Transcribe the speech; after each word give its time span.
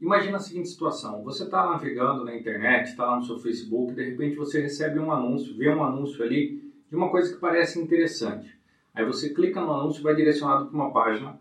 Imagina 0.00 0.38
a 0.38 0.40
seguinte 0.40 0.68
situação: 0.68 1.22
você 1.22 1.44
está 1.44 1.66
navegando 1.66 2.24
na 2.24 2.34
internet, 2.34 2.88
está 2.88 3.04
lá 3.04 3.16
no 3.16 3.24
seu 3.24 3.38
Facebook, 3.38 3.94
de 3.94 4.02
repente 4.02 4.36
você 4.36 4.60
recebe 4.60 4.98
um 4.98 5.12
anúncio, 5.12 5.56
vê 5.56 5.68
um 5.68 5.84
anúncio 5.84 6.22
ali 6.24 6.72
de 6.88 6.96
uma 6.96 7.10
coisa 7.10 7.32
que 7.32 7.40
parece 7.40 7.78
interessante. 7.78 8.58
Aí 8.94 9.04
você 9.04 9.30
clica 9.30 9.60
no 9.60 9.72
anúncio 9.72 10.02
vai 10.02 10.14
direcionado 10.14 10.66
para 10.66 10.74
uma 10.74 10.90
página 10.90 11.38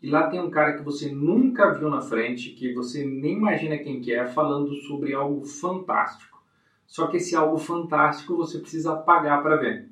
e 0.00 0.10
lá 0.10 0.28
tem 0.28 0.38
um 0.38 0.50
cara 0.50 0.76
que 0.76 0.82
você 0.82 1.10
nunca 1.10 1.72
viu 1.72 1.88
na 1.88 2.02
frente, 2.02 2.50
que 2.50 2.74
você 2.74 3.04
nem 3.04 3.38
imagina 3.38 3.78
quem 3.78 4.00
que 4.00 4.12
é, 4.12 4.26
falando 4.26 4.74
sobre 4.74 5.14
algo 5.14 5.44
fantástico. 5.46 6.42
Só 6.86 7.06
que 7.06 7.16
esse 7.16 7.34
algo 7.34 7.56
fantástico 7.56 8.36
você 8.36 8.58
precisa 8.58 8.94
pagar 8.94 9.42
para 9.42 9.56
ver. 9.56 9.88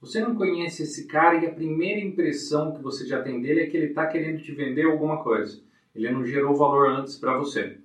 Você 0.00 0.20
não 0.20 0.34
conhece 0.34 0.82
esse 0.82 1.06
cara 1.06 1.36
e 1.36 1.46
a 1.46 1.54
primeira 1.54 2.00
impressão 2.00 2.72
que 2.72 2.82
você 2.82 3.06
já 3.06 3.22
tem 3.22 3.40
dele 3.40 3.60
é 3.60 3.66
que 3.66 3.76
ele 3.76 3.86
está 3.86 4.04
querendo 4.08 4.42
te 4.42 4.52
vender 4.52 4.84
alguma 4.84 5.22
coisa. 5.22 5.62
Ele 5.94 6.10
não 6.10 6.24
gerou 6.24 6.56
valor 6.56 6.90
antes 6.90 7.16
para 7.16 7.36
você. 7.36 7.78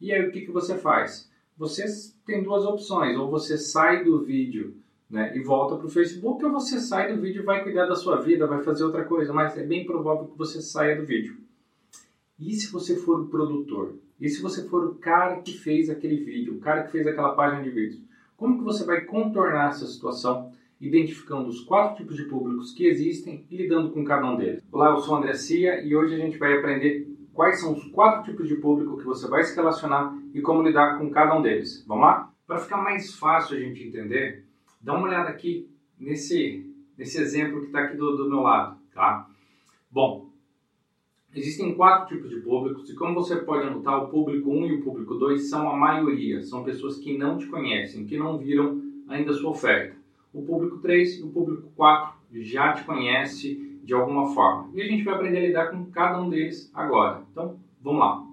E 0.00 0.12
aí 0.12 0.28
o 0.28 0.30
que, 0.30 0.42
que 0.42 0.52
você 0.52 0.76
faz? 0.76 1.30
Você 1.56 1.84
tem 2.26 2.42
duas 2.42 2.64
opções, 2.64 3.16
ou 3.16 3.30
você 3.30 3.56
sai 3.56 4.04
do 4.04 4.22
vídeo 4.22 4.76
né, 5.08 5.34
e 5.36 5.40
volta 5.40 5.76
para 5.76 5.86
o 5.86 5.90
Facebook, 5.90 6.44
ou 6.44 6.52
você 6.52 6.78
sai 6.80 7.14
do 7.14 7.20
vídeo 7.20 7.42
e 7.42 7.44
vai 7.44 7.62
cuidar 7.62 7.86
da 7.86 7.94
sua 7.94 8.20
vida, 8.20 8.46
vai 8.46 8.62
fazer 8.62 8.84
outra 8.84 9.04
coisa, 9.04 9.32
mas 9.32 9.56
é 9.56 9.64
bem 9.64 9.86
provável 9.86 10.26
que 10.26 10.36
você 10.36 10.60
saia 10.60 10.96
do 10.96 11.06
vídeo. 11.06 11.36
E 12.38 12.52
se 12.54 12.70
você 12.70 12.96
for 12.96 13.20
o 13.20 13.28
produtor? 13.28 13.94
E 14.20 14.28
se 14.28 14.42
você 14.42 14.68
for 14.68 14.84
o 14.84 14.94
cara 14.96 15.40
que 15.40 15.56
fez 15.56 15.88
aquele 15.88 16.16
vídeo, 16.16 16.56
o 16.56 16.60
cara 16.60 16.82
que 16.82 16.92
fez 16.92 17.06
aquela 17.06 17.34
página 17.34 17.62
de 17.62 17.70
vídeos? 17.70 18.02
Como 18.36 18.58
que 18.58 18.64
você 18.64 18.84
vai 18.84 19.02
contornar 19.02 19.70
essa 19.70 19.86
situação, 19.86 20.52
identificando 20.78 21.48
os 21.48 21.60
quatro 21.60 21.96
tipos 21.96 22.16
de 22.16 22.24
públicos 22.24 22.72
que 22.72 22.86
existem 22.86 23.46
e 23.50 23.56
lidando 23.56 23.90
com 23.90 24.04
cada 24.04 24.30
um 24.30 24.36
deles? 24.36 24.62
Olá, 24.70 24.90
eu 24.90 24.98
sou 24.98 25.14
o 25.14 25.18
André 25.18 25.32
Cia 25.32 25.82
e 25.82 25.96
hoje 25.96 26.14
a 26.14 26.18
gente 26.18 26.36
vai 26.36 26.58
aprender 26.58 27.15
quais 27.36 27.60
são 27.60 27.74
os 27.74 27.84
quatro 27.88 28.24
tipos 28.24 28.48
de 28.48 28.56
público 28.56 28.96
que 28.96 29.04
você 29.04 29.28
vai 29.28 29.44
se 29.44 29.54
relacionar 29.54 30.16
e 30.32 30.40
como 30.40 30.62
lidar 30.62 30.98
com 30.98 31.10
cada 31.10 31.36
um 31.36 31.42
deles. 31.42 31.84
Vamos 31.86 32.04
lá? 32.04 32.32
Para 32.46 32.58
ficar 32.58 32.78
mais 32.78 33.14
fácil 33.14 33.56
a 33.56 33.60
gente 33.60 33.84
entender, 33.84 34.44
dá 34.80 34.94
uma 34.94 35.06
olhada 35.06 35.28
aqui 35.28 35.70
nesse, 36.00 36.66
nesse 36.96 37.20
exemplo 37.20 37.60
que 37.60 37.66
está 37.66 37.80
aqui 37.80 37.96
do, 37.96 38.16
do 38.16 38.28
meu 38.28 38.40
lado, 38.40 38.78
tá? 38.94 39.28
Bom, 39.90 40.30
existem 41.34 41.74
quatro 41.74 42.16
tipos 42.16 42.30
de 42.30 42.40
públicos 42.40 42.88
e 42.88 42.94
como 42.94 43.14
você 43.14 43.36
pode 43.36 43.66
anotar, 43.66 44.02
o 44.02 44.08
público 44.08 44.50
1 44.50 44.66
e 44.66 44.74
o 44.76 44.82
público 44.82 45.14
2 45.14 45.50
são 45.50 45.68
a 45.70 45.76
maioria, 45.76 46.40
são 46.40 46.64
pessoas 46.64 46.96
que 46.96 47.18
não 47.18 47.36
te 47.36 47.46
conhecem, 47.46 48.06
que 48.06 48.16
não 48.16 48.38
viram 48.38 48.80
ainda 49.08 49.32
a 49.32 49.34
sua 49.34 49.50
oferta. 49.50 49.94
O 50.32 50.42
público 50.42 50.78
3 50.78 51.18
e 51.18 51.22
o 51.22 51.28
público 51.28 51.70
4 51.76 52.16
já 52.32 52.72
te 52.72 52.84
conhece 52.84 53.65
de 53.86 53.94
alguma 53.94 54.34
forma. 54.34 54.68
E 54.74 54.82
a 54.82 54.84
gente 54.84 55.04
vai 55.04 55.14
aprender 55.14 55.38
a 55.38 55.46
lidar 55.46 55.70
com 55.70 55.86
cada 55.86 56.20
um 56.20 56.28
deles 56.28 56.68
agora. 56.74 57.22
Então, 57.30 57.56
vamos 57.80 58.00
lá. 58.00 58.26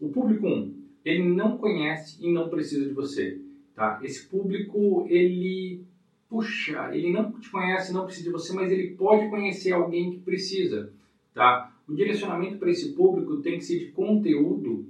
O 0.00 0.08
público 0.08 0.44
1, 0.44 0.74
ele 1.04 1.28
não 1.28 1.56
conhece 1.56 2.18
e 2.20 2.32
não 2.32 2.48
precisa 2.48 2.84
de 2.84 2.92
você. 2.92 3.40
Tá? 3.76 4.00
Esse 4.02 4.26
público, 4.26 5.06
ele 5.08 5.84
puxa, 6.28 6.90
ele 6.92 7.12
não 7.12 7.30
te 7.30 7.48
conhece, 7.48 7.92
não 7.92 8.06
precisa 8.06 8.24
de 8.24 8.32
você, 8.32 8.52
mas 8.52 8.72
ele 8.72 8.96
pode 8.96 9.28
conhecer 9.30 9.72
alguém 9.72 10.10
que 10.10 10.18
precisa. 10.18 10.92
Tá? 11.32 11.72
O 11.88 11.94
direcionamento 11.94 12.58
para 12.58 12.70
esse 12.70 12.92
público 12.92 13.36
tem 13.36 13.58
que 13.58 13.64
ser 13.64 13.78
de 13.78 13.92
conteúdo 13.92 14.84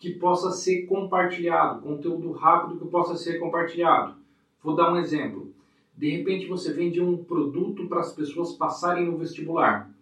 que 0.00 0.14
possa 0.14 0.50
ser 0.50 0.86
compartilhado, 0.86 1.82
conteúdo 1.82 2.32
rápido 2.32 2.80
que 2.80 2.90
possa 2.90 3.16
ser 3.16 3.38
compartilhado. 3.38 4.16
Vou 4.62 4.74
dar 4.74 4.92
um 4.92 4.96
exemplo. 4.96 5.52
De 5.98 6.08
repente 6.10 6.46
você 6.46 6.72
vende 6.72 7.00
um 7.00 7.16
produto 7.16 7.88
para 7.88 7.98
as 7.98 8.12
pessoas 8.12 8.52
passarem 8.52 9.06
no 9.06 9.18
vestibular. 9.18 9.92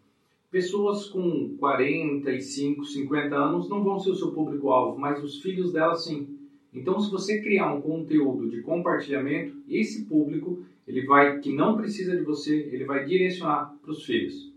Pessoas 0.51 1.07
com 1.07 1.57
45, 1.59 2.85
50 2.85 3.35
anos 3.35 3.71
não 3.71 3.83
vão 3.83 3.99
ser 3.99 4.11
o 4.11 4.15
seu 4.15 4.31
público-alvo, 4.31 4.99
mas 4.99 5.25
os 5.25 5.41
filhos 5.41 5.73
delas 5.73 6.05
sim. 6.05 6.39
Então, 6.71 7.01
se 7.01 7.11
você 7.11 7.41
criar 7.41 7.73
um 7.73 7.81
conteúdo 7.81 8.51
de 8.51 8.61
compartilhamento, 8.61 9.57
esse 9.67 10.05
público, 10.05 10.63
ele 10.87 11.07
vai 11.07 11.41
que 11.41 11.51
não 11.51 11.79
precisa 11.79 12.15
de 12.15 12.23
você, 12.23 12.69
ele 12.71 12.85
vai 12.85 13.07
direcionar 13.07 13.75
para 13.81 13.91
os 13.91 14.05
filhos. 14.05 14.53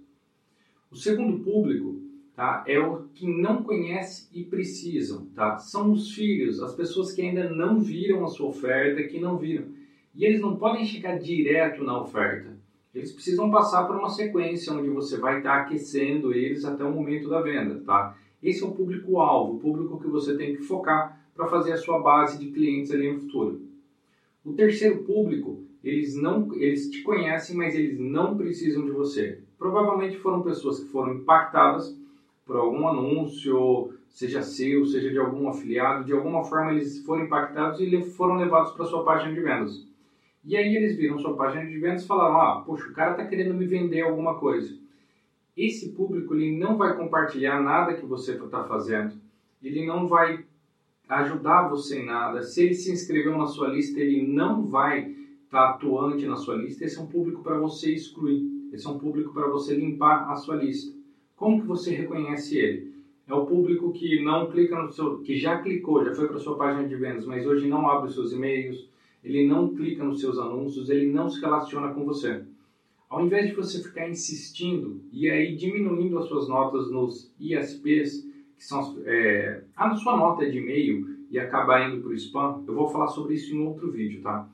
O 0.92 0.98
segundo 0.98 1.42
público, 1.42 2.02
tá, 2.36 2.66
é 2.68 2.78
o 2.78 3.04
que 3.14 3.26
não 3.26 3.64
conhece 3.64 4.28
e 4.34 4.44
precisam, 4.44 5.28
tá? 5.34 5.58
São 5.58 5.94
os 5.94 6.12
filhos, 6.12 6.62
as 6.62 6.76
pessoas 6.76 7.14
que 7.14 7.22
ainda 7.22 7.50
não 7.50 7.80
viram 7.80 8.26
a 8.26 8.28
sua 8.28 8.50
oferta, 8.50 9.04
que 9.04 9.22
não 9.22 9.38
viram. 9.38 9.79
E 10.20 10.26
eles 10.26 10.42
não 10.42 10.58
podem 10.58 10.84
chegar 10.84 11.18
direto 11.18 11.82
na 11.82 12.02
oferta. 12.02 12.54
Eles 12.94 13.10
precisam 13.10 13.50
passar 13.50 13.88
por 13.88 13.96
uma 13.96 14.10
sequência 14.10 14.74
onde 14.74 14.90
você 14.90 15.16
vai 15.16 15.38
estar 15.38 15.62
aquecendo 15.62 16.34
eles 16.34 16.66
até 16.66 16.84
o 16.84 16.92
momento 16.92 17.30
da 17.30 17.40
venda, 17.40 17.82
tá? 17.86 18.18
Esse 18.44 18.62
é 18.62 18.68
o 18.68 18.74
público-alvo, 18.74 19.54
o 19.54 19.60
público 19.60 19.98
que 19.98 20.10
você 20.10 20.36
tem 20.36 20.58
que 20.58 20.62
focar 20.62 21.26
para 21.34 21.48
fazer 21.48 21.72
a 21.72 21.78
sua 21.78 22.02
base 22.02 22.38
de 22.38 22.52
clientes 22.52 22.92
ali 22.92 23.10
no 23.10 23.22
futuro. 23.22 23.62
O 24.44 24.52
terceiro 24.52 25.04
público, 25.04 25.64
eles 25.82 26.18
não, 26.18 26.54
eles 26.54 26.90
te 26.90 27.02
conhecem, 27.02 27.56
mas 27.56 27.74
eles 27.74 27.98
não 27.98 28.36
precisam 28.36 28.84
de 28.84 28.92
você. 28.92 29.40
Provavelmente 29.58 30.18
foram 30.18 30.42
pessoas 30.42 30.82
que 30.82 30.90
foram 30.90 31.14
impactadas 31.14 31.98
por 32.46 32.58
algum 32.58 32.90
anúncio, 32.90 33.94
seja 34.10 34.42
seu, 34.42 34.86
seja 34.86 35.12
de 35.12 35.18
algum 35.18 35.48
afiliado, 35.48 36.04
de 36.04 36.12
alguma 36.12 36.44
forma 36.44 36.74
eles 36.74 37.06
foram 37.06 37.24
impactados 37.24 37.80
e 37.80 38.02
foram 38.02 38.36
levados 38.36 38.74
para 38.74 38.84
sua 38.84 39.06
página 39.06 39.34
de 39.34 39.40
vendas. 39.40 39.89
E 40.44 40.56
aí 40.56 40.76
eles 40.76 40.96
viram 40.96 41.20
sua 41.20 41.36
página 41.36 41.66
de 41.66 41.78
vendas 41.78 42.04
e 42.04 42.08
falaram: 42.08 42.42
ah, 42.42 42.64
poxa, 42.66 42.88
o 42.88 42.94
cara 42.94 43.12
está 43.12 43.26
querendo 43.26 43.54
me 43.54 43.66
vender 43.66 44.02
alguma 44.02 44.36
coisa. 44.36 44.78
Esse 45.56 45.90
público 45.92 46.34
ele 46.34 46.58
não 46.58 46.78
vai 46.78 46.96
compartilhar 46.96 47.62
nada 47.62 47.94
que 47.94 48.06
você 48.06 48.34
está 48.34 48.64
fazendo, 48.64 49.16
ele 49.62 49.86
não 49.86 50.08
vai 50.08 50.46
ajudar 51.10 51.68
você 51.68 52.00
em 52.00 52.06
nada. 52.06 52.44
Se 52.44 52.64
ele 52.64 52.74
se 52.74 52.92
inscreveu 52.92 53.38
na 53.38 53.48
sua 53.48 53.68
lista, 53.68 54.00
ele 54.00 54.26
não 54.26 54.66
vai 54.66 55.02
estar 55.02 55.18
tá 55.50 55.70
atuante 55.72 56.26
na 56.26 56.38
sua 56.38 56.56
lista. 56.56 56.86
Esse 56.86 56.98
é 56.98 57.02
um 57.02 57.08
público 57.08 57.42
para 57.42 57.58
você 57.58 57.94
excluir. 57.94 58.70
Esse 58.72 58.86
é 58.86 58.90
um 58.90 59.00
público 59.00 59.34
para 59.34 59.48
você 59.48 59.76
limpar 59.76 60.32
a 60.32 60.36
sua 60.36 60.56
lista. 60.56 60.96
Como 61.36 61.62
que 61.62 61.68
você 61.68 61.92
reconhece 61.92 62.58
ele? 62.58 62.94
É 63.28 63.34
o 63.34 63.46
público 63.46 63.92
que 63.92 64.24
não 64.24 64.50
clica 64.50 64.82
no 64.82 64.92
seu, 64.92 65.20
que 65.20 65.38
já 65.38 65.62
clicou, 65.62 66.04
já 66.04 66.14
foi 66.14 66.28
para 66.28 66.40
sua 66.40 66.58
página 66.58 66.88
de 66.88 66.96
vendas, 66.96 67.26
mas 67.26 67.46
hoje 67.46 67.68
não 67.68 67.90
abre 67.90 68.10
os 68.10 68.16
seus 68.16 68.32
e-mails, 68.32 68.90
ele 69.24 69.48
não 69.48 69.74
clica 69.74 70.04
nos 70.04 70.22
seus 70.22 70.38
anúncios, 70.38 70.90
ele 70.90 71.12
não 71.12 71.30
se 71.30 71.42
relaciona 71.42 71.94
com 71.94 72.06
você. 72.06 72.44
Ao 73.10 73.26
invés 73.26 73.48
de 73.48 73.56
você 73.56 73.82
ficar 73.82 74.08
insistindo 74.08 75.02
e 75.12 75.30
aí 75.30 75.56
diminuindo 75.56 76.20
as 76.20 76.28
suas 76.28 76.48
notas 76.48 76.92
nos 76.92 77.34
ISPs, 77.40 78.24
que 78.56 78.64
são 78.64 78.98
é, 79.06 79.64
a 79.76 79.96
sua 79.96 80.16
nota 80.16 80.50
de 80.50 80.60
e-mail 80.60 81.18
e 81.32 81.40
acabar 81.40 81.90
indo 81.90 82.02
para 82.02 82.12
o 82.12 82.14
spam, 82.14 82.64
eu 82.68 82.74
vou 82.74 82.88
falar 82.88 83.08
sobre 83.08 83.36
isso 83.36 83.56
em 83.56 83.66
outro 83.66 83.92
vídeo, 83.92 84.22
tá? 84.22 84.48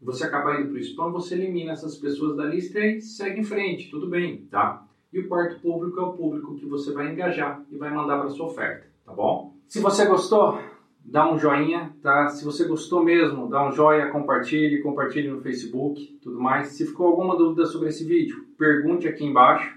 Você 0.00 0.24
acabar 0.24 0.60
indo 0.60 0.68
para 0.68 0.76
o 0.76 0.80
spam, 0.80 1.10
você 1.10 1.34
elimina 1.34 1.72
essas 1.72 1.96
pessoas 1.96 2.36
da 2.36 2.44
lista 2.44 2.78
e 2.78 3.00
segue 3.00 3.40
em 3.40 3.44
frente, 3.44 3.90
tudo 3.90 4.08
bem, 4.08 4.46
tá? 4.50 4.86
E 5.12 5.18
o 5.18 5.28
quarto 5.28 5.60
público 5.60 5.98
é 5.98 6.02
o 6.02 6.12
público 6.12 6.54
que 6.54 6.66
você 6.66 6.92
vai 6.92 7.12
engajar 7.12 7.64
e 7.70 7.76
vai 7.76 7.92
mandar 7.92 8.20
para 8.20 8.30
sua 8.30 8.46
oferta, 8.46 8.86
tá 9.04 9.12
bom? 9.12 9.54
Se 9.66 9.80
você 9.80 10.04
gostou, 10.06 10.60
dá 11.08 11.32
um 11.32 11.38
joinha, 11.38 11.94
tá? 12.02 12.28
Se 12.28 12.44
você 12.44 12.64
gostou 12.64 13.02
mesmo, 13.02 13.48
dá 13.48 13.66
um 13.66 13.72
joinha, 13.72 14.10
compartilhe, 14.10 14.82
compartilhe 14.82 15.28
no 15.28 15.40
Facebook, 15.40 16.18
tudo 16.22 16.40
mais. 16.40 16.68
Se 16.68 16.84
ficou 16.84 17.06
alguma 17.06 17.36
dúvida 17.36 17.64
sobre 17.64 17.88
esse 17.88 18.04
vídeo, 18.04 18.44
pergunte 18.58 19.06
aqui 19.06 19.24
embaixo. 19.24 19.76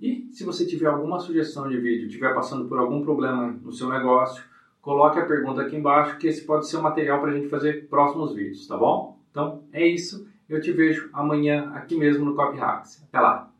E 0.00 0.28
se 0.32 0.44
você 0.44 0.64
tiver 0.64 0.86
alguma 0.86 1.18
sugestão 1.18 1.68
de 1.68 1.78
vídeo, 1.78 2.06
estiver 2.06 2.34
passando 2.34 2.68
por 2.68 2.78
algum 2.78 3.02
problema 3.02 3.54
no 3.62 3.72
seu 3.72 3.88
negócio, 3.88 4.42
coloque 4.80 5.18
a 5.18 5.26
pergunta 5.26 5.62
aqui 5.62 5.76
embaixo, 5.76 6.18
que 6.18 6.28
esse 6.28 6.44
pode 6.46 6.68
ser 6.68 6.78
o 6.78 6.82
material 6.82 7.20
para 7.20 7.32
a 7.32 7.34
gente 7.34 7.48
fazer 7.48 7.88
próximos 7.88 8.34
vídeos, 8.34 8.66
tá 8.66 8.76
bom? 8.76 9.18
Então 9.30 9.64
é 9.72 9.86
isso. 9.86 10.26
Eu 10.48 10.60
te 10.62 10.72
vejo 10.72 11.10
amanhã 11.12 11.70
aqui 11.74 11.96
mesmo 11.96 12.24
no 12.24 12.34
Copy 12.34 12.58
Hacks. 12.58 13.04
Até 13.06 13.20
lá! 13.20 13.37